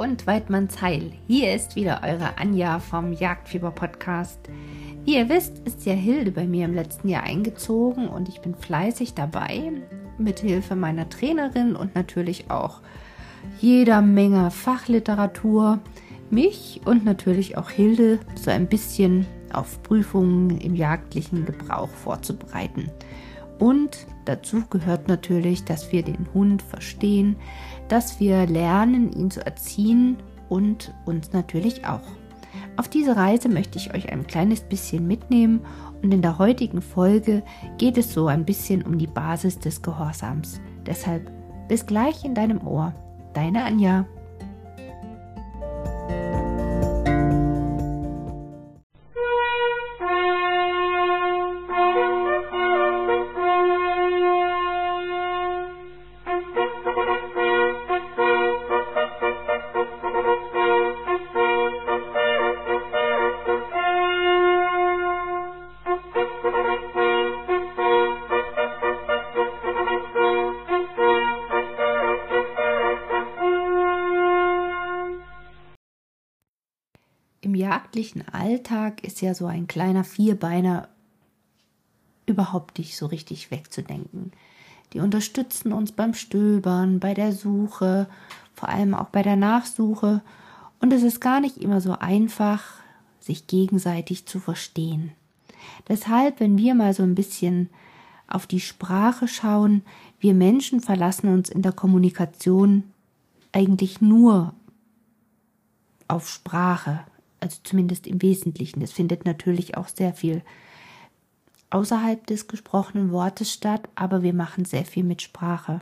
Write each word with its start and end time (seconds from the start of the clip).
und 0.00 0.26
Weidmanns 0.26 0.80
Heil. 0.80 1.12
Hier 1.26 1.54
ist 1.54 1.76
wieder 1.76 2.00
eure 2.02 2.38
Anja 2.38 2.78
vom 2.78 3.12
Jagdfieber 3.12 3.70
Podcast. 3.70 4.40
Wie 5.04 5.16
ihr 5.16 5.28
wisst, 5.28 5.58
ist 5.66 5.84
ja 5.84 5.92
Hilde 5.92 6.30
bei 6.30 6.46
mir 6.46 6.64
im 6.64 6.74
letzten 6.74 7.10
Jahr 7.10 7.24
eingezogen 7.24 8.08
und 8.08 8.26
ich 8.30 8.40
bin 8.40 8.54
fleißig 8.54 9.12
dabei, 9.12 9.72
mit 10.16 10.40
Hilfe 10.40 10.74
meiner 10.74 11.10
Trainerin 11.10 11.76
und 11.76 11.94
natürlich 11.94 12.50
auch 12.50 12.80
jeder 13.60 14.00
Menge 14.00 14.50
Fachliteratur, 14.50 15.80
mich 16.30 16.80
und 16.86 17.04
natürlich 17.04 17.58
auch 17.58 17.68
Hilde 17.68 18.20
so 18.36 18.50
ein 18.50 18.68
bisschen 18.68 19.26
auf 19.52 19.82
Prüfungen 19.82 20.62
im 20.62 20.76
jagdlichen 20.76 21.44
Gebrauch 21.44 21.90
vorzubereiten. 21.90 22.90
Und 23.60 24.06
dazu 24.24 24.64
gehört 24.68 25.06
natürlich, 25.06 25.64
dass 25.64 25.92
wir 25.92 26.02
den 26.02 26.26
Hund 26.34 26.62
verstehen, 26.62 27.36
dass 27.88 28.18
wir 28.18 28.46
lernen, 28.46 29.12
ihn 29.12 29.30
zu 29.30 29.44
erziehen 29.44 30.16
und 30.48 30.92
uns 31.04 31.32
natürlich 31.32 31.86
auch. 31.86 32.00
Auf 32.76 32.88
diese 32.88 33.14
Reise 33.14 33.48
möchte 33.48 33.78
ich 33.78 33.94
euch 33.94 34.10
ein 34.10 34.26
kleines 34.26 34.62
bisschen 34.62 35.06
mitnehmen 35.06 35.60
und 36.02 36.12
in 36.12 36.22
der 36.22 36.38
heutigen 36.38 36.80
Folge 36.80 37.42
geht 37.76 37.98
es 37.98 38.12
so 38.12 38.26
ein 38.26 38.44
bisschen 38.44 38.82
um 38.82 38.98
die 38.98 39.06
Basis 39.06 39.58
des 39.58 39.82
Gehorsams. 39.82 40.60
Deshalb 40.86 41.30
bis 41.68 41.84
gleich 41.84 42.24
in 42.24 42.34
deinem 42.34 42.66
Ohr. 42.66 42.94
Deine 43.34 43.64
Anja. 43.64 44.06
Jagdlichen 77.90 78.22
Alltag 78.32 79.02
ist 79.02 79.20
ja 79.20 79.34
so 79.34 79.46
ein 79.46 79.66
kleiner 79.66 80.04
Vierbeiner 80.04 80.88
überhaupt 82.24 82.78
nicht 82.78 82.96
so 82.96 83.06
richtig 83.06 83.50
wegzudenken. 83.50 84.30
Die 84.92 85.00
unterstützen 85.00 85.72
uns 85.72 85.90
beim 85.90 86.14
Stöbern, 86.14 87.00
bei 87.00 87.14
der 87.14 87.32
Suche, 87.32 88.08
vor 88.54 88.68
allem 88.68 88.94
auch 88.94 89.08
bei 89.08 89.22
der 89.24 89.34
Nachsuche. 89.34 90.22
Und 90.78 90.92
es 90.92 91.02
ist 91.02 91.20
gar 91.20 91.40
nicht 91.40 91.56
immer 91.56 91.80
so 91.80 91.98
einfach, 91.98 92.62
sich 93.18 93.48
gegenseitig 93.48 94.24
zu 94.26 94.38
verstehen. 94.38 95.10
Deshalb, 95.88 96.38
wenn 96.38 96.56
wir 96.56 96.76
mal 96.76 96.94
so 96.94 97.02
ein 97.02 97.16
bisschen 97.16 97.70
auf 98.28 98.46
die 98.46 98.60
Sprache 98.60 99.26
schauen, 99.26 99.82
wir 100.20 100.34
Menschen 100.34 100.80
verlassen 100.80 101.28
uns 101.34 101.48
in 101.48 101.62
der 101.62 101.72
Kommunikation 101.72 102.84
eigentlich 103.50 104.00
nur 104.00 104.54
auf 106.06 106.28
Sprache, 106.28 107.00
also 107.40 107.58
zumindest 107.64 108.06
im 108.06 108.22
Wesentlichen. 108.22 108.82
Es 108.82 108.92
findet 108.92 109.24
natürlich 109.24 109.76
auch 109.76 109.88
sehr 109.88 110.14
viel 110.14 110.42
außerhalb 111.70 112.26
des 112.26 112.48
gesprochenen 112.48 113.12
Wortes 113.12 113.52
statt, 113.52 113.88
aber 113.94 114.22
wir 114.22 114.34
machen 114.34 114.64
sehr 114.64 114.84
viel 114.84 115.04
mit 115.04 115.22
Sprache. 115.22 115.80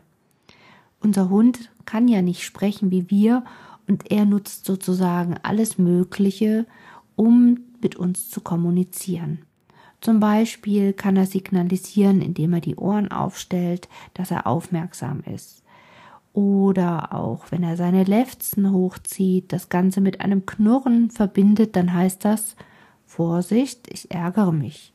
Unser 1.01 1.29
Hund 1.29 1.70
kann 1.84 2.09
ja 2.09 2.23
nicht 2.23 2.45
sprechen 2.45 2.91
wie 2.91 3.11
wir 3.11 3.45
und 3.86 4.11
er 4.11 4.25
nutzt 4.25 4.64
sozusagen 4.64 5.36
alles 5.42 5.79
Mögliche, 5.79 6.67
um 7.17 7.61
mit 7.80 7.97
uns 7.97 8.30
zu 8.30 8.41
kommunizieren. 8.41 9.45
Zum 10.01 10.20
Beispiel 10.20 10.92
kann 10.92 11.17
er 11.17 11.27
signalisieren, 11.27 12.20
indem 12.20 12.55
er 12.55 12.61
die 12.61 12.77
Ohren 12.77 13.11
aufstellt, 13.11 13.89
dass 14.14 14.30
er 14.30 14.47
aufmerksam 14.47 15.23
ist. 15.23 15.64
Oder 16.38 17.12
auch 17.14 17.50
wenn 17.50 17.64
er 17.64 17.76
seine 17.76 18.04
Lefzen 18.04 18.70
hochzieht, 18.72 19.52
das 19.52 19.70
Ganze 19.70 20.00
mit 20.00 20.20
einem 20.20 20.46
Knurren 20.46 21.10
verbindet, 21.10 21.74
dann 21.74 21.92
heißt 21.92 22.24
das 22.24 22.54
Vorsicht, 23.06 23.92
ich 23.92 24.12
ärgere 24.12 24.52
mich. 24.52 24.92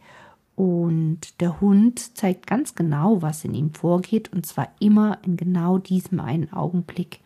Und 0.55 1.41
der 1.41 1.59
Hund 1.59 2.17
zeigt 2.17 2.47
ganz 2.47 2.75
genau, 2.75 3.21
was 3.21 3.43
in 3.43 3.55
ihm 3.55 3.73
vorgeht, 3.73 4.31
und 4.31 4.45
zwar 4.45 4.69
immer 4.79 5.17
in 5.25 5.35
genau 5.35 5.79
diesem 5.79 6.21
einen 6.21 6.53
Augenblick. 6.53 7.19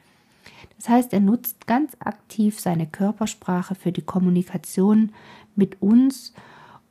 Das 0.77 0.89
heißt, 0.89 1.13
er 1.13 1.19
nutzt 1.19 1.67
ganz 1.67 1.95
aktiv 1.99 2.59
seine 2.59 2.87
Körpersprache 2.87 3.75
für 3.75 3.91
die 3.91 4.01
Kommunikation 4.01 5.11
mit 5.55 5.79
uns 5.79 6.33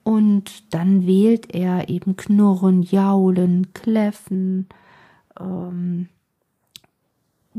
und 0.05 0.73
dann 0.73 1.09
wählt 1.09 1.53
er 1.53 1.89
eben 1.89 2.15
Knurren, 2.15 2.85
Jaulen, 2.85 3.73
Kläffen, 3.73 4.69
ähm, 5.41 6.09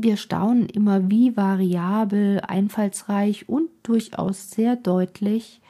wir 0.00 0.16
staunen 0.16 0.68
immer, 0.68 1.10
wie 1.10 1.36
variabel, 1.36 2.40
einfallsreich 2.46 3.48
und 3.48 3.68
durchaus 3.82 4.50
sehr 4.50 4.76
deutlich 4.76 5.60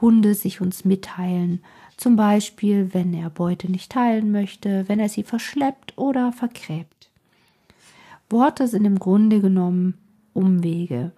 Hunde 0.00 0.34
sich 0.34 0.60
uns 0.60 0.84
mitteilen. 0.84 1.60
Zum 1.96 2.16
Beispiel, 2.16 2.94
wenn 2.94 3.12
er 3.12 3.28
Beute 3.28 3.70
nicht 3.70 3.92
teilen 3.92 4.30
möchte, 4.32 4.88
wenn 4.88 5.00
er 5.00 5.08
sie 5.08 5.22
verschleppt 5.22 5.98
oder 5.98 6.32
vergräbt. 6.32 7.10
Worte 8.30 8.68
sind 8.68 8.84
im 8.84 8.98
Grunde 8.98 9.40
genommen 9.40 9.94
Umwege. 10.32 11.12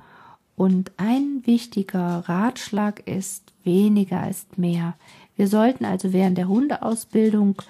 Und 0.57 0.93
ein 0.97 1.43
wichtiger 1.45 2.25
Ratschlag 2.27 3.07
ist, 3.07 3.53
weniger 3.65 4.29
ist 4.29 4.59
mehr. 4.59 4.95
Wir 5.37 5.47
sollten 5.47 5.85
also 5.85 6.13
während 6.13 6.37
der 6.37 6.49
Hundeausbildung 6.49 7.63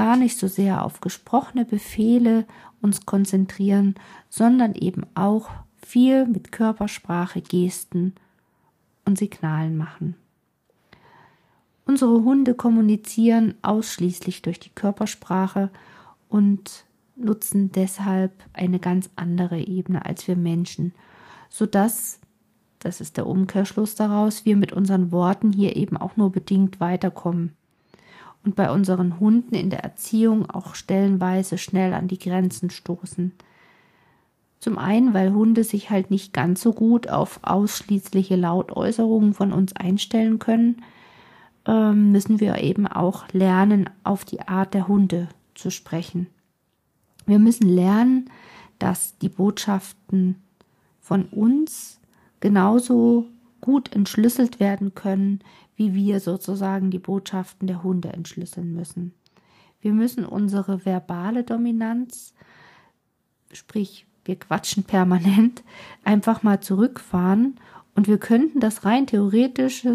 gar 0.00 0.16
nicht 0.16 0.38
so 0.38 0.48
sehr 0.48 0.82
auf 0.82 1.02
gesprochene 1.02 1.66
Befehle 1.66 2.46
uns 2.80 3.04
konzentrieren, 3.04 3.96
sondern 4.30 4.74
eben 4.74 5.04
auch 5.14 5.50
viel 5.76 6.24
mit 6.24 6.52
Körpersprache, 6.52 7.42
Gesten 7.42 8.14
und 9.04 9.18
Signalen 9.18 9.76
machen. 9.76 10.14
Unsere 11.84 12.24
Hunde 12.24 12.54
kommunizieren 12.54 13.56
ausschließlich 13.60 14.40
durch 14.40 14.58
die 14.58 14.70
Körpersprache 14.70 15.68
und 16.30 16.86
nutzen 17.14 17.70
deshalb 17.70 18.32
eine 18.54 18.78
ganz 18.78 19.10
andere 19.16 19.60
Ebene 19.60 20.06
als 20.06 20.26
wir 20.26 20.36
Menschen, 20.36 20.94
sodass, 21.50 22.20
das 22.78 23.02
ist 23.02 23.18
der 23.18 23.26
Umkehrschluss 23.26 23.96
daraus, 23.96 24.46
wir 24.46 24.56
mit 24.56 24.72
unseren 24.72 25.12
Worten 25.12 25.52
hier 25.52 25.76
eben 25.76 25.98
auch 25.98 26.16
nur 26.16 26.32
bedingt 26.32 26.80
weiterkommen 26.80 27.54
und 28.44 28.56
bei 28.56 28.70
unseren 28.70 29.20
Hunden 29.20 29.54
in 29.54 29.70
der 29.70 29.84
Erziehung 29.84 30.48
auch 30.48 30.74
stellenweise 30.74 31.58
schnell 31.58 31.92
an 31.92 32.08
die 32.08 32.18
Grenzen 32.18 32.70
stoßen. 32.70 33.32
Zum 34.60 34.78
einen, 34.78 35.14
weil 35.14 35.32
Hunde 35.32 35.64
sich 35.64 35.90
halt 35.90 36.10
nicht 36.10 36.32
ganz 36.32 36.60
so 36.60 36.72
gut 36.72 37.08
auf 37.08 37.40
ausschließliche 37.42 38.36
Lautäußerungen 38.36 39.34
von 39.34 39.52
uns 39.52 39.74
einstellen 39.74 40.38
können, 40.38 40.82
ähm, 41.66 42.12
müssen 42.12 42.40
wir 42.40 42.58
eben 42.58 42.86
auch 42.86 43.24
lernen, 43.32 43.88
auf 44.04 44.24
die 44.24 44.40
Art 44.40 44.74
der 44.74 44.88
Hunde 44.88 45.28
zu 45.54 45.70
sprechen. 45.70 46.26
Wir 47.26 47.38
müssen 47.38 47.68
lernen, 47.68 48.30
dass 48.78 49.16
die 49.18 49.28
Botschaften 49.28 50.36
von 51.00 51.24
uns 51.26 52.00
genauso 52.40 53.26
gut 53.60 53.94
entschlüsselt 53.94 54.60
werden 54.60 54.94
können, 54.94 55.40
wie 55.80 55.94
wir 55.94 56.20
sozusagen 56.20 56.90
die 56.90 56.98
Botschaften 56.98 57.66
der 57.66 57.82
Hunde 57.82 58.12
entschlüsseln 58.12 58.74
müssen. 58.74 59.14
Wir 59.80 59.94
müssen 59.94 60.26
unsere 60.26 60.84
verbale 60.84 61.42
Dominanz, 61.42 62.34
sprich 63.50 64.04
wir 64.26 64.38
quatschen 64.38 64.84
permanent, 64.84 65.64
einfach 66.04 66.42
mal 66.42 66.60
zurückfahren 66.60 67.58
und 67.94 68.08
wir 68.08 68.18
könnten 68.18 68.60
das 68.60 68.84
rein 68.84 69.06
theoretisch 69.06 69.86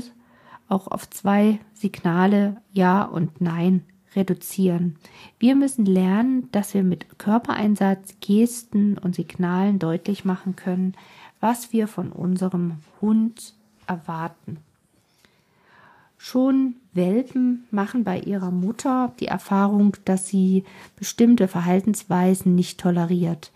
auch 0.69 0.87
auf 0.87 1.07
zwei 1.11 1.59
Signale 1.75 2.63
Ja 2.71 3.03
und 3.03 3.39
Nein 3.39 3.83
reduzieren. 4.15 4.97
Wir 5.37 5.55
müssen 5.55 5.85
lernen, 5.85 6.49
dass 6.51 6.73
wir 6.73 6.81
mit 6.81 7.19
Körpereinsatz, 7.19 8.15
Gesten 8.21 8.97
und 8.97 9.13
Signalen 9.13 9.77
deutlich 9.77 10.25
machen 10.25 10.55
können, 10.55 10.95
was 11.39 11.73
wir 11.73 11.87
von 11.87 12.11
unserem 12.11 12.77
Hund 13.01 13.53
erwarten. 13.85 14.57
Schon 16.27 16.77
Welpen 16.91 17.67
machen 17.69 18.03
bei 18.03 18.19
ihrer 18.19 18.49
Mutter 18.49 19.13
die 19.19 19.27
Erfahrung, 19.27 19.95
dass 20.05 20.27
sie 20.27 20.63
bestimmte 20.95 21.47
Verhaltensweisen 21.47 22.55
nicht 22.55 22.79
toleriert. 22.79 23.51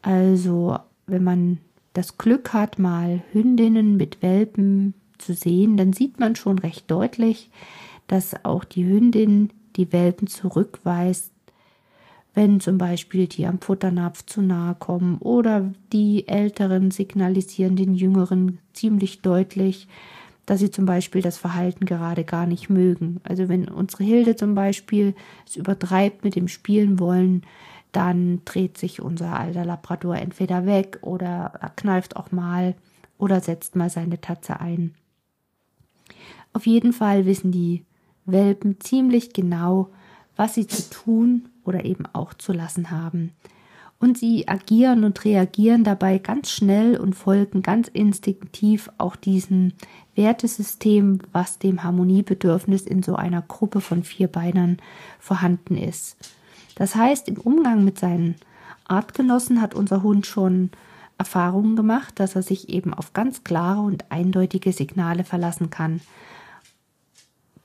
Also, 0.00 0.78
wenn 1.06 1.22
man 1.22 1.58
das 1.92 2.16
Glück 2.16 2.54
hat, 2.54 2.78
mal 2.78 3.22
Hündinnen 3.32 3.98
mit 3.98 4.22
Welpen 4.22 4.94
zu 5.18 5.34
sehen, 5.34 5.76
dann 5.76 5.92
sieht 5.92 6.18
man 6.18 6.36
schon 6.36 6.58
recht 6.58 6.90
deutlich, 6.90 7.50
dass 8.06 8.46
auch 8.46 8.64
die 8.64 8.86
Hündin 8.86 9.50
die 9.76 9.92
Welpen 9.92 10.26
zurückweist, 10.26 11.32
wenn 12.32 12.60
zum 12.60 12.78
Beispiel 12.78 13.26
die 13.26 13.44
am 13.44 13.60
Futternapf 13.60 14.24
zu 14.24 14.40
nahe 14.40 14.74
kommen 14.74 15.18
oder 15.18 15.70
die 15.92 16.26
Älteren 16.28 16.90
signalisieren 16.90 17.76
den 17.76 17.92
Jüngeren 17.92 18.58
ziemlich 18.72 19.20
deutlich, 19.20 19.86
dass 20.46 20.60
sie 20.60 20.70
zum 20.70 20.86
Beispiel 20.86 21.22
das 21.22 21.36
Verhalten 21.36 21.84
gerade 21.84 22.24
gar 22.24 22.46
nicht 22.46 22.70
mögen. 22.70 23.20
Also 23.24 23.48
wenn 23.48 23.68
unsere 23.68 24.04
Hilde 24.04 24.36
zum 24.36 24.54
Beispiel 24.54 25.14
es 25.46 25.56
übertreibt 25.56 26.24
mit 26.24 26.36
dem 26.36 26.48
Spielen 26.48 26.98
wollen, 26.98 27.42
dann 27.92 28.42
dreht 28.44 28.78
sich 28.78 29.02
unser 29.02 29.38
alter 29.38 29.64
Labrador 29.64 30.16
entweder 30.16 30.66
weg 30.66 30.98
oder 31.02 31.52
er 31.60 31.70
kneift 31.70 32.16
auch 32.16 32.30
mal 32.30 32.74
oder 33.18 33.40
setzt 33.40 33.74
mal 33.74 33.90
seine 33.90 34.20
Tatze 34.20 34.60
ein. 34.60 34.94
Auf 36.52 36.66
jeden 36.66 36.92
Fall 36.92 37.26
wissen 37.26 37.52
die 37.52 37.84
Welpen 38.24 38.80
ziemlich 38.80 39.32
genau, 39.32 39.90
was 40.36 40.54
sie 40.54 40.66
zu 40.66 40.90
tun 40.90 41.48
oder 41.64 41.84
eben 41.84 42.04
auch 42.12 42.34
zu 42.34 42.52
lassen 42.52 42.90
haben. 42.90 43.32
Und 43.98 44.18
sie 44.18 44.46
agieren 44.46 45.04
und 45.04 45.24
reagieren 45.24 45.82
dabei 45.82 46.18
ganz 46.18 46.50
schnell 46.50 46.98
und 46.98 47.14
folgen 47.14 47.62
ganz 47.62 47.88
instinktiv 47.88 48.90
auch 48.98 49.16
diesem 49.16 49.72
Wertesystem, 50.14 51.20
was 51.32 51.58
dem 51.58 51.82
Harmoniebedürfnis 51.82 52.82
in 52.82 53.02
so 53.02 53.16
einer 53.16 53.42
Gruppe 53.42 53.80
von 53.80 54.02
Vierbeinern 54.02 54.78
vorhanden 55.18 55.76
ist. 55.76 56.16
Das 56.74 56.94
heißt, 56.94 57.28
im 57.28 57.38
Umgang 57.38 57.84
mit 57.84 57.98
seinen 57.98 58.36
Artgenossen 58.86 59.60
hat 59.60 59.74
unser 59.74 60.02
Hund 60.02 60.26
schon 60.26 60.70
Erfahrungen 61.18 61.76
gemacht, 61.76 62.20
dass 62.20 62.36
er 62.36 62.42
sich 62.42 62.68
eben 62.68 62.92
auf 62.92 63.14
ganz 63.14 63.44
klare 63.44 63.80
und 63.80 64.10
eindeutige 64.10 64.72
Signale 64.72 65.24
verlassen 65.24 65.70
kann. 65.70 66.00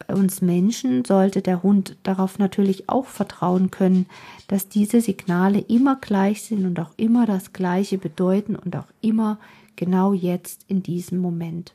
Bei 0.07 0.15
uns 0.15 0.41
Menschen 0.41 1.05
sollte 1.05 1.41
der 1.41 1.63
Hund 1.63 1.97
darauf 2.03 2.39
natürlich 2.39 2.89
auch 2.89 3.05
vertrauen 3.05 3.71
können, 3.71 4.07
dass 4.47 4.69
diese 4.69 5.01
Signale 5.01 5.59
immer 5.59 5.97
gleich 5.97 6.43
sind 6.43 6.65
und 6.65 6.79
auch 6.79 6.91
immer 6.97 7.25
das 7.25 7.53
Gleiche 7.53 7.97
bedeuten 7.97 8.55
und 8.55 8.75
auch 8.75 8.87
immer 9.01 9.39
genau 9.75 10.13
jetzt 10.13 10.65
in 10.67 10.81
diesem 10.81 11.19
Moment. 11.19 11.73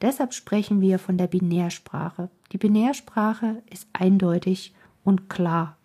Deshalb 0.00 0.34
sprechen 0.34 0.80
wir 0.80 0.98
von 0.98 1.18
der 1.18 1.26
Binärsprache. 1.26 2.30
Die 2.52 2.58
Binärsprache 2.58 3.62
ist 3.70 3.86
eindeutig 3.92 4.74
und 5.04 5.28
klar. 5.28 5.76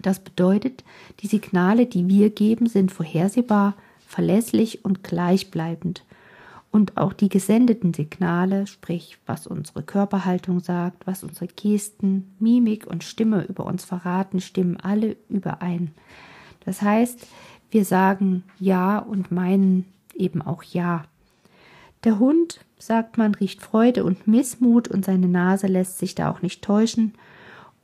Das 0.00 0.20
bedeutet, 0.20 0.84
die 1.20 1.28
Signale, 1.28 1.86
die 1.86 2.08
wir 2.08 2.30
geben, 2.30 2.66
sind 2.66 2.92
vorhersehbar, 2.92 3.74
verlässlich 4.06 4.84
und 4.84 5.02
gleichbleibend 5.02 6.04
und 6.74 6.96
auch 6.96 7.12
die 7.12 7.28
gesendeten 7.28 7.94
Signale, 7.94 8.66
sprich 8.66 9.18
was 9.26 9.46
unsere 9.46 9.84
Körperhaltung 9.84 10.58
sagt, 10.58 11.06
was 11.06 11.22
unsere 11.22 11.46
Gesten, 11.46 12.34
Mimik 12.40 12.88
und 12.88 13.04
Stimme 13.04 13.44
über 13.44 13.64
uns 13.64 13.84
verraten, 13.84 14.40
stimmen 14.40 14.76
alle 14.80 15.16
überein. 15.28 15.92
Das 16.64 16.82
heißt, 16.82 17.28
wir 17.70 17.84
sagen 17.84 18.42
Ja 18.58 18.98
und 18.98 19.30
meinen 19.30 19.84
eben 20.16 20.42
auch 20.42 20.64
Ja. 20.64 21.04
Der 22.02 22.18
Hund, 22.18 22.58
sagt 22.76 23.18
man, 23.18 23.36
riecht 23.36 23.62
Freude 23.62 24.02
und 24.02 24.26
Missmut 24.26 24.88
und 24.88 25.04
seine 25.04 25.28
Nase 25.28 25.68
lässt 25.68 25.98
sich 25.98 26.16
da 26.16 26.28
auch 26.28 26.42
nicht 26.42 26.62
täuschen. 26.62 27.14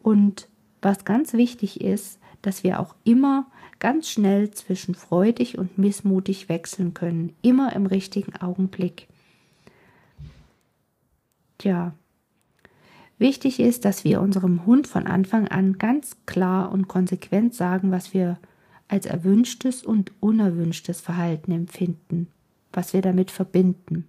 Und 0.02 0.48
was 0.82 1.04
ganz 1.04 1.32
wichtig 1.32 1.80
ist, 1.80 2.18
dass 2.42 2.64
wir 2.64 2.80
auch 2.80 2.96
immer 3.04 3.46
ganz 3.80 4.08
schnell 4.08 4.50
zwischen 4.52 4.94
freudig 4.94 5.58
und 5.58 5.78
missmutig 5.78 6.48
wechseln 6.48 6.94
können, 6.94 7.34
immer 7.42 7.74
im 7.74 7.86
richtigen 7.86 8.36
Augenblick. 8.36 9.08
Tja, 11.58 11.94
wichtig 13.18 13.58
ist, 13.58 13.84
dass 13.84 14.04
wir 14.04 14.20
unserem 14.20 14.64
Hund 14.66 14.86
von 14.86 15.06
Anfang 15.06 15.48
an 15.48 15.78
ganz 15.78 16.16
klar 16.26 16.70
und 16.70 16.88
konsequent 16.88 17.54
sagen, 17.54 17.90
was 17.90 18.14
wir 18.14 18.38
als 18.86 19.06
erwünschtes 19.06 19.82
und 19.82 20.12
unerwünschtes 20.20 21.00
Verhalten 21.00 21.52
empfinden, 21.52 22.28
was 22.72 22.92
wir 22.92 23.02
damit 23.02 23.30
verbinden. 23.30 24.06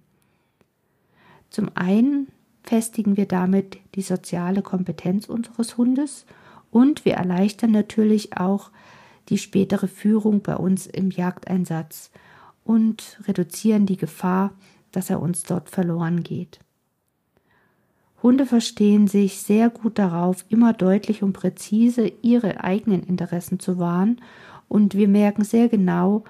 Zum 1.50 1.70
einen 1.74 2.28
festigen 2.62 3.16
wir 3.16 3.26
damit 3.26 3.78
die 3.94 4.02
soziale 4.02 4.62
Kompetenz 4.62 5.28
unseres 5.28 5.76
Hundes 5.76 6.26
und 6.70 7.04
wir 7.04 7.14
erleichtern 7.14 7.70
natürlich 7.70 8.36
auch 8.36 8.70
die 9.28 9.38
spätere 9.38 9.88
Führung 9.88 10.42
bei 10.42 10.56
uns 10.56 10.86
im 10.86 11.10
Jagdeinsatz 11.10 12.10
und 12.64 13.18
reduzieren 13.26 13.86
die 13.86 13.96
Gefahr, 13.96 14.52
dass 14.90 15.10
er 15.10 15.20
uns 15.20 15.42
dort 15.42 15.70
verloren 15.70 16.22
geht. 16.22 16.60
Hunde 18.22 18.46
verstehen 18.46 19.08
sich 19.08 19.40
sehr 19.40 19.68
gut 19.68 19.98
darauf, 19.98 20.44
immer 20.48 20.72
deutlich 20.72 21.22
und 21.22 21.32
präzise 21.32 22.12
ihre 22.22 22.62
eigenen 22.62 23.02
Interessen 23.02 23.58
zu 23.58 23.78
wahren, 23.78 24.20
und 24.68 24.94
wir 24.94 25.06
merken 25.06 25.44
sehr 25.44 25.68
genau, 25.68 26.24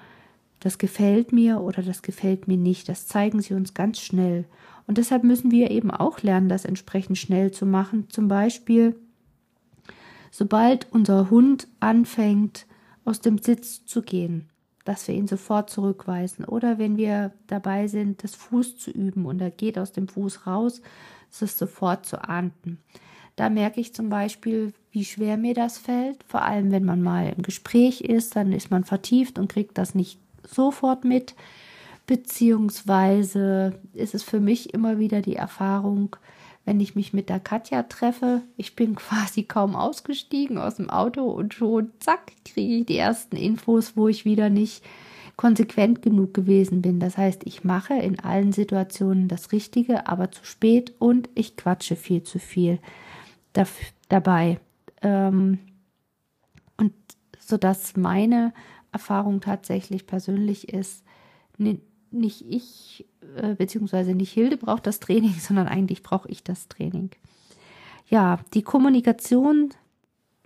das 0.59 0.77
gefällt 0.77 1.31
mir 1.31 1.61
oder 1.61 1.81
das 1.81 2.01
gefällt 2.01 2.47
mir 2.47 2.57
nicht. 2.57 2.89
Das 2.89 3.07
zeigen 3.07 3.41
sie 3.41 3.53
uns 3.53 3.73
ganz 3.73 4.01
schnell. 4.01 4.43
Und 4.85 4.97
deshalb 4.97 5.23
müssen 5.23 5.49
wir 5.49 5.71
eben 5.71 5.91
auch 5.91 6.21
lernen, 6.21 6.49
das 6.49 6.65
entsprechend 6.65 7.17
schnell 7.17 7.51
zu 7.51 7.65
machen. 7.65 8.09
Zum 8.09 8.27
Beispiel, 8.27 8.97
sobald 10.29 10.91
unser 10.91 11.29
Hund 11.29 11.69
anfängt, 11.79 12.65
aus 13.05 13.19
dem 13.19 13.37
Sitz 13.37 13.85
zu 13.85 14.01
gehen, 14.01 14.49
dass 14.85 15.07
wir 15.07 15.15
ihn 15.15 15.27
sofort 15.27 15.69
zurückweisen. 15.69 16.45
Oder 16.45 16.77
wenn 16.77 16.97
wir 16.97 17.31
dabei 17.47 17.87
sind, 17.87 18.23
das 18.23 18.35
Fuß 18.35 18.77
zu 18.77 18.91
üben 18.91 19.25
und 19.25 19.41
er 19.41 19.51
geht 19.51 19.77
aus 19.77 19.91
dem 19.91 20.07
Fuß 20.07 20.47
raus, 20.47 20.81
ist 21.31 21.41
es 21.41 21.57
sofort 21.57 22.05
zu 22.05 22.23
ahnden. 22.23 22.79
Da 23.35 23.49
merke 23.49 23.81
ich 23.81 23.93
zum 23.93 24.09
Beispiel, 24.09 24.73
wie 24.91 25.05
schwer 25.05 25.37
mir 25.37 25.55
das 25.55 25.77
fällt. 25.77 26.23
Vor 26.27 26.43
allem, 26.43 26.71
wenn 26.71 26.85
man 26.85 27.01
mal 27.01 27.33
im 27.35 27.41
Gespräch 27.41 28.01
ist, 28.01 28.35
dann 28.35 28.51
ist 28.51 28.69
man 28.69 28.83
vertieft 28.83 29.39
und 29.39 29.51
kriegt 29.51 29.77
das 29.77 29.95
nicht 29.95 30.19
sofort 30.47 31.03
mit. 31.03 31.33
Beziehungsweise 32.05 33.79
ist 33.93 34.13
es 34.13 34.23
für 34.23 34.39
mich 34.39 34.73
immer 34.73 34.99
wieder 34.99 35.21
die 35.21 35.35
Erfahrung, 35.35 36.15
wenn 36.65 36.79
ich 36.79 36.95
mich 36.95 37.13
mit 37.13 37.29
der 37.29 37.39
Katja 37.39 37.83
treffe. 37.83 38.41
Ich 38.57 38.75
bin 38.75 38.95
quasi 38.95 39.43
kaum 39.43 39.75
ausgestiegen 39.75 40.57
aus 40.57 40.75
dem 40.75 40.89
Auto 40.89 41.23
und 41.23 41.53
schon, 41.53 41.91
zack, 41.99 42.31
kriege 42.45 42.75
ich 42.77 42.85
die 42.85 42.97
ersten 42.97 43.35
Infos, 43.35 43.95
wo 43.95 44.07
ich 44.07 44.25
wieder 44.25 44.49
nicht 44.49 44.83
konsequent 45.35 46.01
genug 46.01 46.33
gewesen 46.33 46.81
bin. 46.81 46.99
Das 46.99 47.17
heißt, 47.17 47.41
ich 47.45 47.63
mache 47.63 47.95
in 47.95 48.19
allen 48.19 48.53
Situationen 48.53 49.27
das 49.27 49.51
Richtige, 49.51 50.07
aber 50.07 50.31
zu 50.31 50.45
spät 50.45 50.93
und 50.99 51.29
ich 51.33 51.57
quatsche 51.57 51.95
viel 51.95 52.23
zu 52.23 52.39
viel 52.39 52.79
dabei. 54.09 54.59
Ähm, 55.01 55.59
und 56.77 56.93
so 57.39 57.57
dass 57.57 57.97
meine 57.97 58.53
Erfahrung 58.91 59.41
tatsächlich 59.41 60.05
persönlich 60.05 60.69
ist, 60.69 61.03
nicht 61.57 62.45
ich, 62.47 63.05
äh, 63.35 63.55
beziehungsweise 63.55 64.13
nicht 64.13 64.31
Hilde 64.31 64.57
braucht 64.57 64.87
das 64.87 64.99
Training, 64.99 65.33
sondern 65.39 65.67
eigentlich 65.67 66.03
brauche 66.03 66.29
ich 66.29 66.43
das 66.43 66.67
Training. 66.67 67.11
Ja, 68.09 68.39
die 68.53 68.61
Kommunikation 68.61 69.73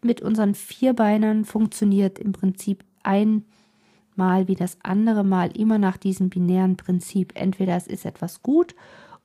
mit 0.01 0.21
unseren 0.21 0.55
Vierbeinern 0.55 1.43
funktioniert 1.45 2.19
im 2.19 2.31
Prinzip 2.31 2.83
einmal 3.03 4.47
wie 4.47 4.55
das 4.55 4.77
andere 4.83 5.23
Mal 5.23 5.55
immer 5.57 5.77
nach 5.77 5.97
diesem 5.97 6.29
binären 6.29 6.77
Prinzip. 6.77 7.33
Entweder 7.35 7.75
es 7.75 7.87
ist 7.87 8.05
etwas 8.05 8.43
gut 8.43 8.75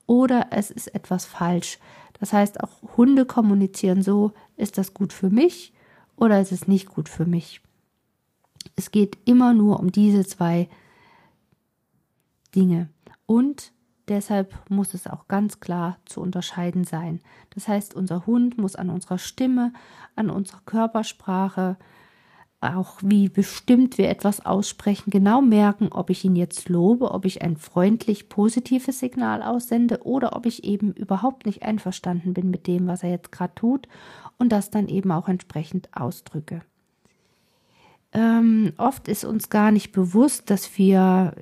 oder 0.06 0.46
es 0.50 0.70
ist 0.70 0.94
etwas 0.94 1.24
falsch. 1.26 1.78
Das 2.18 2.32
heißt, 2.32 2.62
auch 2.62 2.96
Hunde 2.96 3.26
kommunizieren 3.26 4.02
so, 4.02 4.32
ist 4.56 4.78
das 4.78 4.94
gut 4.94 5.12
für 5.12 5.30
mich 5.30 5.72
oder 6.16 6.40
ist 6.40 6.52
es 6.52 6.68
nicht 6.68 6.88
gut 6.88 7.08
für 7.08 7.26
mich. 7.26 7.60
Es 8.76 8.90
geht 8.90 9.18
immer 9.24 9.54
nur 9.54 9.80
um 9.80 9.90
diese 9.92 10.24
zwei 10.24 10.68
Dinge. 12.54 12.88
Und 13.32 13.72
deshalb 14.08 14.52
muss 14.68 14.92
es 14.92 15.06
auch 15.06 15.26
ganz 15.26 15.58
klar 15.58 15.96
zu 16.04 16.20
unterscheiden 16.20 16.84
sein. 16.84 17.20
Das 17.54 17.66
heißt, 17.66 17.94
unser 17.94 18.26
Hund 18.26 18.58
muss 18.58 18.76
an 18.76 18.90
unserer 18.90 19.16
Stimme, 19.16 19.72
an 20.16 20.28
unserer 20.28 20.60
Körpersprache, 20.66 21.78
auch 22.60 22.98
wie 23.02 23.30
bestimmt 23.30 23.96
wir 23.96 24.10
etwas 24.10 24.44
aussprechen, 24.44 25.08
genau 25.08 25.40
merken, 25.40 25.88
ob 25.92 26.10
ich 26.10 26.26
ihn 26.26 26.36
jetzt 26.36 26.68
lobe, 26.68 27.10
ob 27.10 27.24
ich 27.24 27.40
ein 27.40 27.56
freundlich 27.56 28.28
positives 28.28 28.98
Signal 28.98 29.42
aussende 29.42 30.02
oder 30.02 30.36
ob 30.36 30.44
ich 30.44 30.64
eben 30.64 30.92
überhaupt 30.92 31.46
nicht 31.46 31.62
einverstanden 31.62 32.34
bin 32.34 32.50
mit 32.50 32.66
dem, 32.66 32.86
was 32.86 33.02
er 33.02 33.12
jetzt 33.12 33.32
gerade 33.32 33.54
tut 33.54 33.88
und 34.36 34.50
das 34.52 34.68
dann 34.68 34.88
eben 34.88 35.10
auch 35.10 35.28
entsprechend 35.28 35.88
ausdrücke. 35.96 36.60
Ähm, 38.12 38.74
oft 38.76 39.08
ist 39.08 39.24
uns 39.24 39.48
gar 39.48 39.70
nicht 39.70 39.92
bewusst, 39.92 40.50
dass 40.50 40.76
wir 40.76 41.34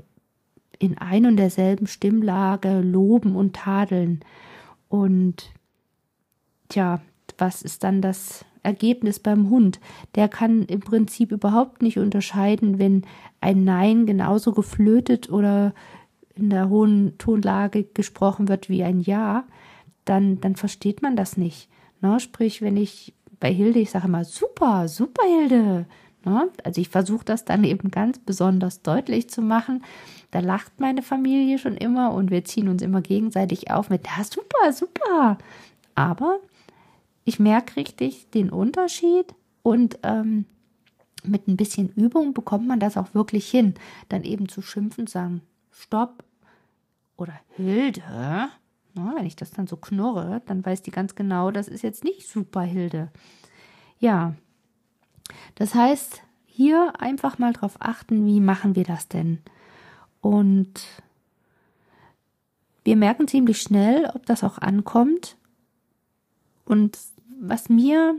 in 0.80 0.98
ein 0.98 1.26
und 1.26 1.36
derselben 1.36 1.86
Stimmlage 1.86 2.80
loben 2.80 3.36
und 3.36 3.54
tadeln. 3.54 4.20
Und 4.88 5.52
tja, 6.68 7.00
was 7.38 7.62
ist 7.62 7.84
dann 7.84 8.02
das 8.02 8.44
Ergebnis 8.62 9.20
beim 9.20 9.50
Hund? 9.50 9.78
Der 10.14 10.28
kann 10.28 10.64
im 10.64 10.80
Prinzip 10.80 11.30
überhaupt 11.32 11.82
nicht 11.82 11.98
unterscheiden, 11.98 12.78
wenn 12.78 13.02
ein 13.40 13.62
Nein 13.62 14.06
genauso 14.06 14.52
geflötet 14.52 15.30
oder 15.30 15.74
in 16.34 16.50
der 16.50 16.70
hohen 16.70 17.16
Tonlage 17.18 17.84
gesprochen 17.84 18.48
wird 18.48 18.70
wie 18.70 18.82
ein 18.82 19.00
Ja, 19.00 19.44
dann, 20.06 20.40
dann 20.40 20.56
versteht 20.56 21.02
man 21.02 21.14
das 21.14 21.36
nicht. 21.36 21.68
Ne? 22.00 22.18
Sprich, 22.20 22.62
wenn 22.62 22.78
ich 22.78 23.12
bei 23.38 23.52
Hilde, 23.52 23.80
ich 23.80 23.90
sage 23.90 24.06
immer, 24.06 24.24
super, 24.24 24.88
super 24.88 25.24
Hilde? 25.24 25.86
Also 26.24 26.80
ich 26.80 26.88
versuche 26.88 27.24
das 27.24 27.44
dann 27.44 27.64
eben 27.64 27.90
ganz 27.90 28.18
besonders 28.18 28.82
deutlich 28.82 29.30
zu 29.30 29.42
machen. 29.42 29.84
Da 30.30 30.40
lacht 30.40 30.78
meine 30.78 31.02
Familie 31.02 31.58
schon 31.58 31.76
immer 31.76 32.12
und 32.12 32.30
wir 32.30 32.44
ziehen 32.44 32.68
uns 32.68 32.82
immer 32.82 33.00
gegenseitig 33.00 33.70
auf 33.70 33.90
mit, 33.90 34.06
ja, 34.06 34.24
super, 34.24 34.72
super. 34.72 35.38
Aber 35.94 36.38
ich 37.24 37.38
merke 37.38 37.76
richtig 37.76 38.30
den 38.30 38.50
Unterschied 38.50 39.34
und 39.62 39.98
ähm, 40.02 40.44
mit 41.24 41.48
ein 41.48 41.56
bisschen 41.56 41.90
Übung 41.90 42.32
bekommt 42.32 42.66
man 42.66 42.80
das 42.80 42.96
auch 42.96 43.14
wirklich 43.14 43.50
hin, 43.50 43.74
dann 44.08 44.22
eben 44.24 44.48
zu 44.48 44.62
schimpfen, 44.62 45.06
sagen, 45.06 45.42
stopp 45.70 46.24
oder 47.16 47.34
Hilde. 47.56 48.02
Na, 48.94 49.14
wenn 49.16 49.26
ich 49.26 49.36
das 49.36 49.50
dann 49.50 49.66
so 49.66 49.76
knurre, 49.76 50.42
dann 50.46 50.64
weiß 50.64 50.82
die 50.82 50.90
ganz 50.90 51.14
genau, 51.14 51.50
das 51.50 51.68
ist 51.68 51.82
jetzt 51.82 52.04
nicht 52.04 52.26
super 52.26 52.62
Hilde. 52.62 53.10
Ja, 53.98 54.34
das 55.60 55.74
heißt, 55.74 56.22
hier 56.46 56.94
einfach 56.98 57.38
mal 57.38 57.52
drauf 57.52 57.76
achten, 57.80 58.24
wie 58.24 58.40
machen 58.40 58.76
wir 58.76 58.84
das 58.84 59.08
denn? 59.08 59.40
Und 60.22 60.72
wir 62.82 62.96
merken 62.96 63.28
ziemlich 63.28 63.60
schnell, 63.60 64.10
ob 64.14 64.24
das 64.24 64.42
auch 64.42 64.56
ankommt. 64.56 65.36
Und 66.64 66.96
was 67.42 67.68
mir 67.68 68.18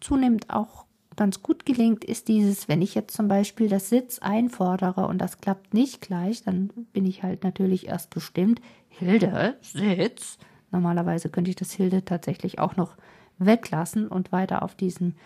zunehmend 0.00 0.50
auch 0.50 0.84
ganz 1.16 1.42
gut 1.42 1.66
gelingt, 1.66 2.04
ist 2.04 2.28
dieses, 2.28 2.68
wenn 2.68 2.80
ich 2.80 2.94
jetzt 2.94 3.16
zum 3.16 3.26
Beispiel 3.26 3.68
das 3.68 3.88
Sitz 3.88 4.20
einfordere 4.20 5.08
und 5.08 5.18
das 5.18 5.38
klappt 5.40 5.74
nicht 5.74 6.00
gleich, 6.00 6.44
dann 6.44 6.68
bin 6.92 7.06
ich 7.06 7.24
halt 7.24 7.42
natürlich 7.42 7.88
erst 7.88 8.10
bestimmt, 8.10 8.60
Hilde, 8.88 9.56
Sitz. 9.62 10.38
Normalerweise 10.70 11.28
könnte 11.28 11.50
ich 11.50 11.56
das 11.56 11.72
Hilde 11.72 12.04
tatsächlich 12.04 12.60
auch 12.60 12.76
noch 12.76 12.94
weglassen 13.38 14.06
und 14.06 14.30
weiter 14.30 14.62
auf 14.62 14.76
diesem 14.76 15.16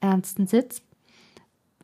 ernsten 0.00 0.46
Sitz 0.46 0.80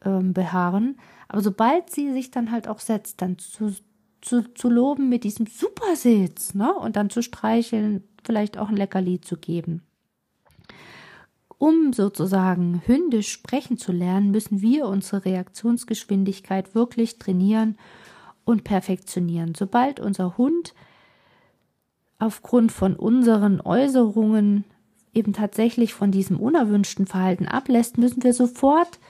ähm, 0.05 0.33
beharren. 0.33 0.99
Aber 1.29 1.43
sobald 1.43 1.91
sie 1.91 2.13
sich 2.13 2.31
dann 2.31 2.51
halt 2.51 2.69
auch 2.69 2.81
setzt, 2.81 3.21
dann 3.23 3.39
zu, 3.39 3.75
zu, 4.21 4.43
zu 4.55 4.69
loben 4.69 5.09
mit 5.09 5.25
diesem 5.25 5.47
Supersitz, 5.47 6.55
ne? 6.55 6.75
Und 6.75 6.97
dann 6.97 7.11
zu 7.11 7.23
streicheln, 7.23 8.05
vielleicht 8.25 8.59
auch 8.59 8.69
ein 8.69 8.77
Leckerli 8.77 9.21
zu 9.21 9.37
geben. 9.37 9.83
Um 11.59 11.93
sozusagen 11.93 12.83
hündisch 12.87 13.33
sprechen 13.33 13.79
zu 13.79 13.91
lernen, 13.91 14.31
müssen 14.31 14.63
wir 14.63 14.87
unsere 14.87 15.25
Reaktionsgeschwindigkeit 15.25 16.75
wirklich 16.77 17.19
trainieren 17.19 17.77
und 18.45 18.63
perfektionieren. 18.63 19.55
Sobald 19.57 19.99
unser 19.99 20.39
Hund 20.39 20.73
aufgrund 22.21 22.71
von 22.71 22.95
unseren 22.95 23.61
Äußerungen 23.61 24.65
eben 25.13 25.33
tatsächlich 25.33 25.95
von 25.95 26.13
diesem 26.13 26.39
unerwünschten 26.39 27.07
Verhalten 27.07 27.47
ablässt, 27.47 27.99
müssen 27.99 28.23
wir 28.23 28.33
sofort 28.33 29.01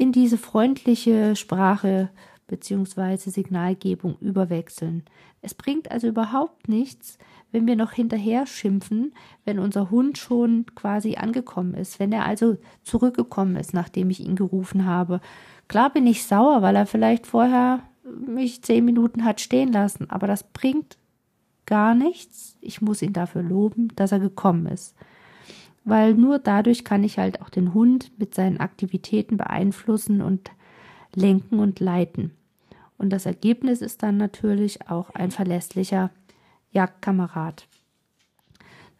in 0.00 0.12
diese 0.12 0.38
freundliche 0.38 1.36
Sprache 1.36 2.08
bzw. 2.46 3.16
Signalgebung 3.16 4.16
überwechseln. 4.20 5.04
Es 5.42 5.52
bringt 5.52 5.90
also 5.90 6.06
überhaupt 6.06 6.68
nichts, 6.68 7.18
wenn 7.52 7.66
wir 7.66 7.76
noch 7.76 7.92
hinterher 7.92 8.46
schimpfen, 8.46 9.12
wenn 9.44 9.58
unser 9.58 9.90
Hund 9.90 10.16
schon 10.16 10.64
quasi 10.74 11.16
angekommen 11.16 11.74
ist, 11.74 12.00
wenn 12.00 12.12
er 12.12 12.24
also 12.24 12.56
zurückgekommen 12.82 13.56
ist, 13.56 13.74
nachdem 13.74 14.08
ich 14.08 14.20
ihn 14.20 14.36
gerufen 14.36 14.86
habe. 14.86 15.20
Klar 15.68 15.92
bin 15.92 16.06
ich 16.06 16.24
sauer, 16.24 16.62
weil 16.62 16.76
er 16.76 16.86
vielleicht 16.86 17.26
vorher 17.26 17.80
mich 18.26 18.62
zehn 18.62 18.86
Minuten 18.86 19.26
hat 19.26 19.42
stehen 19.42 19.70
lassen, 19.70 20.08
aber 20.08 20.26
das 20.26 20.44
bringt 20.44 20.96
gar 21.66 21.94
nichts. 21.94 22.56
Ich 22.62 22.80
muss 22.80 23.02
ihn 23.02 23.12
dafür 23.12 23.42
loben, 23.42 23.88
dass 23.96 24.12
er 24.12 24.18
gekommen 24.18 24.64
ist. 24.64 24.96
Weil 25.84 26.14
nur 26.14 26.38
dadurch 26.38 26.84
kann 26.84 27.04
ich 27.04 27.18
halt 27.18 27.40
auch 27.42 27.48
den 27.48 27.74
Hund 27.74 28.12
mit 28.18 28.34
seinen 28.34 28.60
Aktivitäten 28.60 29.36
beeinflussen 29.36 30.20
und 30.22 30.50
lenken 31.14 31.58
und 31.58 31.80
leiten. 31.80 32.32
Und 32.98 33.10
das 33.10 33.26
Ergebnis 33.26 33.80
ist 33.80 34.02
dann 34.02 34.18
natürlich 34.18 34.90
auch 34.90 35.10
ein 35.10 35.30
verlässlicher 35.30 36.10
Jagdkamerad. 36.72 37.66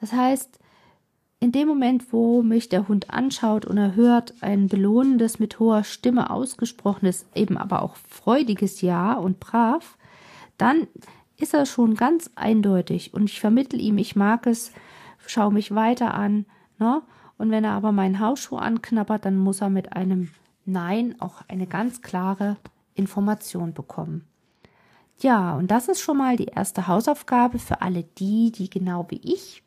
Das 0.00 0.12
heißt, 0.12 0.58
in 1.38 1.52
dem 1.52 1.68
Moment, 1.68 2.12
wo 2.12 2.42
mich 2.42 2.68
der 2.68 2.88
Hund 2.88 3.10
anschaut 3.10 3.64
und 3.64 3.78
er 3.78 3.94
hört 3.94 4.34
ein 4.42 4.68
belohnendes, 4.68 5.38
mit 5.38 5.58
hoher 5.58 5.84
Stimme 5.84 6.30
ausgesprochenes, 6.30 7.26
eben 7.34 7.56
aber 7.56 7.82
auch 7.82 7.96
freudiges 7.96 8.82
Ja 8.82 9.14
und 9.14 9.40
brav, 9.40 9.96
dann 10.58 10.86
ist 11.38 11.54
er 11.54 11.64
schon 11.64 11.94
ganz 11.94 12.30
eindeutig 12.34 13.14
und 13.14 13.24
ich 13.24 13.40
vermittle 13.40 13.78
ihm, 13.78 13.96
ich 13.96 14.16
mag 14.16 14.46
es, 14.46 14.72
schaue 15.26 15.52
mich 15.52 15.74
weiter 15.74 16.12
an, 16.12 16.44
ne? 16.80 17.02
Und 17.38 17.50
wenn 17.50 17.64
er 17.64 17.72
aber 17.72 17.92
meinen 17.92 18.20
Hausschuh 18.20 18.56
anknabbert, 18.56 19.24
dann 19.24 19.38
muss 19.38 19.62
er 19.62 19.70
mit 19.70 19.94
einem 19.94 20.28
Nein 20.66 21.14
auch 21.20 21.42
eine 21.48 21.66
ganz 21.66 22.02
klare 22.02 22.56
Information 22.94 23.72
bekommen. 23.72 24.26
Ja, 25.20 25.54
und 25.56 25.70
das 25.70 25.88
ist 25.88 26.00
schon 26.00 26.18
mal 26.18 26.36
die 26.36 26.46
erste 26.46 26.86
Hausaufgabe 26.86 27.58
für 27.58 27.82
alle 27.82 28.04
die, 28.18 28.52
die 28.52 28.70
genau 28.70 29.06
wie 29.08 29.20
ich 29.22 29.62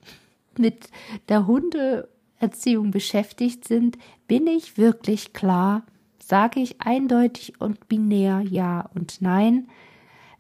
mit 0.58 0.90
der 1.30 1.48
Hundeerziehung 1.48 2.92
beschäftigt 2.92 3.68
sind. 3.68 3.98
Bin 4.28 4.48
ich 4.48 4.78
wirklich 4.78 5.34
klar? 5.34 5.84
Sage 6.20 6.60
ich 6.60 6.82
eindeutig 6.82 7.60
und 7.60 7.88
binär 7.88 8.42
Ja 8.42 8.90
und 8.96 9.22
Nein? 9.22 9.68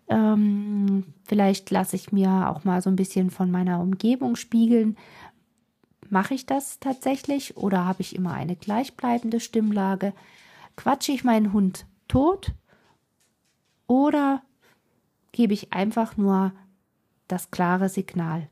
Ähm, 0.08 1.06
vielleicht 1.26 1.70
lasse 1.72 1.96
ich 1.96 2.12
mir 2.12 2.50
auch 2.50 2.64
mal 2.64 2.82
so 2.82 2.90
ein 2.90 2.96
bisschen 2.96 3.30
von 3.30 3.52
meiner 3.52 3.80
Umgebung 3.80 4.36
spiegeln. 4.36 4.98
Mache 6.14 6.36
ich 6.36 6.46
das 6.46 6.80
tatsächlich 6.80 7.58
oder 7.58 7.86
habe 7.86 8.02
ich 8.02 8.16
immer 8.16 8.34
eine 8.34 8.56
gleichbleibende 8.56 9.40
Stimmlage? 9.40 10.14
Quatsche 10.76 11.12
ich 11.12 11.24
meinen 11.24 11.54
Hund 11.54 11.88
tot 12.08 12.52
oder 13.88 14.44
gebe 15.32 15.54
ich 15.54 15.74
einfach 15.74 16.16
nur 16.16 16.52
das 17.28 17.50
klare 17.50 17.90
Signal. 17.90 18.48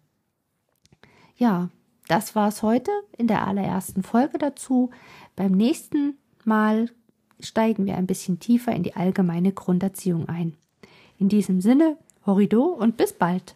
Ja, 1.36 1.70
das 2.08 2.34
war's 2.34 2.64
heute 2.64 2.90
in 3.16 3.28
der 3.28 3.48
allerersten 3.48 4.02
Folge 4.02 4.40
dazu. 4.40 4.90
Beim 5.36 5.52
nächsten 5.52 6.18
Mal 6.44 6.90
steigen 7.40 7.86
wir 7.86 7.96
ein 7.96 8.08
bisschen 8.08 8.40
tiefer 8.40 8.72
in 8.72 8.82
die 8.82 8.96
allgemeine 8.96 9.52
Grunderziehung 9.52 10.28
ein. 10.28 10.58
In 11.20 11.30
diesem 11.30 11.62
Sinne, 11.62 11.98
Horrido 12.26 12.64
und 12.64 12.98
bis 12.98 13.14
bald. 13.14 13.56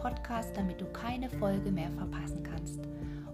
Podcast, 0.00 0.56
damit 0.56 0.80
du 0.80 0.86
keine 0.86 1.28
Folge 1.28 1.70
mehr 1.70 1.90
verpassen 1.90 2.42
kannst. 2.42 2.80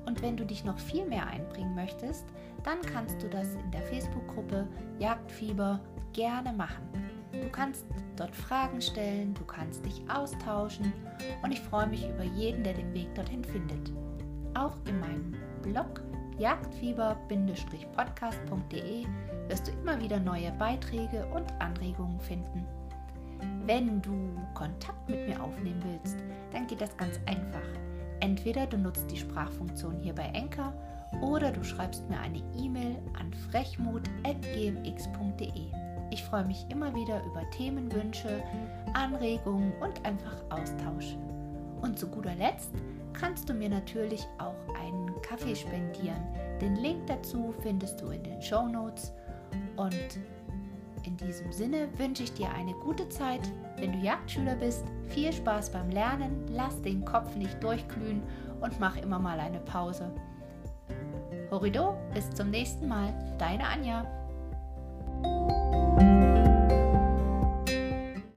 Und 0.06 0.20
wenn 0.22 0.36
du 0.36 0.44
dich 0.44 0.64
noch 0.64 0.78
viel 0.78 1.06
mehr 1.06 1.26
einbringen 1.26 1.74
möchtest, 1.74 2.26
dann 2.64 2.82
kannst 2.82 3.22
du 3.22 3.28
das 3.28 3.54
in 3.54 3.70
der 3.70 3.82
Facebook-Gruppe 3.82 4.66
Jagdfieber 4.98 5.80
gerne 6.12 6.52
machen. 6.52 6.82
Du 7.32 7.48
kannst 7.50 7.86
dort 8.16 8.34
Fragen 8.34 8.80
stellen, 8.80 9.34
du 9.34 9.44
kannst 9.44 9.84
dich 9.84 10.02
austauschen 10.08 10.92
und 11.42 11.52
ich 11.52 11.60
freue 11.60 11.86
mich 11.86 12.08
über 12.08 12.24
jeden, 12.24 12.64
der 12.64 12.74
den 12.74 12.92
Weg 12.94 13.14
dorthin 13.14 13.44
findet. 13.44 13.92
Auch 14.54 14.74
in 14.86 14.98
meinem 15.00 15.36
Blog 15.62 16.02
jagdfieber-podcast.de 16.38 19.06
wirst 19.48 19.68
du 19.68 19.72
immer 19.72 20.00
wieder 20.00 20.18
neue 20.18 20.50
Beiträge 20.52 21.26
und 21.34 21.52
Anregungen 21.60 22.18
finden. 22.20 22.66
Wenn 23.66 24.00
du 24.00 24.40
Kontakt 24.54 25.06
mit 25.08 25.26
mir 25.26 25.42
aufnehmen 25.42 25.82
willst, 25.84 26.16
dann 26.52 26.68
geht 26.68 26.80
das 26.80 26.96
ganz 26.96 27.18
einfach. 27.26 27.66
Entweder 28.20 28.64
du 28.64 28.78
nutzt 28.78 29.10
die 29.10 29.16
Sprachfunktion 29.16 29.98
hier 30.00 30.14
bei 30.14 30.26
Enker 30.26 30.72
oder 31.20 31.50
du 31.50 31.64
schreibst 31.64 32.08
mir 32.08 32.20
eine 32.20 32.40
E-Mail 32.56 32.96
an 33.18 33.34
frechmut.gmx.de. 33.50 35.72
Ich 36.12 36.22
freue 36.22 36.44
mich 36.44 36.64
immer 36.70 36.94
wieder 36.94 37.20
über 37.24 37.42
Themenwünsche, 37.50 38.40
Anregungen 38.94 39.72
und 39.80 40.06
einfach 40.06 40.36
Austausch. 40.50 41.16
Und 41.82 41.98
zu 41.98 42.06
guter 42.06 42.36
Letzt 42.36 42.70
kannst 43.14 43.48
du 43.48 43.54
mir 43.54 43.68
natürlich 43.68 44.28
auch 44.38 44.54
einen 44.80 45.10
Kaffee 45.22 45.56
spendieren. 45.56 46.22
Den 46.60 46.76
Link 46.76 47.08
dazu 47.08 47.52
findest 47.62 48.00
du 48.00 48.10
in 48.10 48.22
den 48.22 48.40
Show 48.40 48.68
Notes. 48.68 49.12
Und 49.76 50.20
In 51.06 51.16
diesem 51.16 51.52
Sinne 51.52 51.88
wünsche 51.98 52.24
ich 52.24 52.34
dir 52.34 52.50
eine 52.50 52.72
gute 52.72 53.08
Zeit. 53.08 53.40
Wenn 53.76 53.92
du 53.92 53.98
Jagdschüler 53.98 54.56
bist, 54.56 54.84
viel 55.06 55.32
Spaß 55.32 55.70
beim 55.70 55.88
Lernen, 55.90 56.44
lass 56.50 56.82
den 56.82 57.04
Kopf 57.04 57.36
nicht 57.36 57.62
durchglühen 57.62 58.22
und 58.60 58.80
mach 58.80 58.96
immer 58.96 59.20
mal 59.20 59.38
eine 59.38 59.60
Pause. 59.60 60.10
Horido, 61.52 61.96
bis 62.12 62.28
zum 62.30 62.50
nächsten 62.50 62.88
Mal, 62.88 63.14
deine 63.38 63.68
Anja. 63.68 64.04